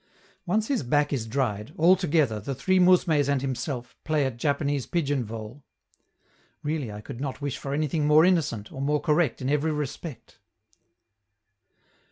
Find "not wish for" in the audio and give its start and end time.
7.21-7.71